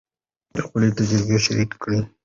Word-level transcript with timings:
خپلې 0.65 0.87
تجربې 0.97 1.37
شریکې 1.45 1.77
کړئ. 1.81 1.99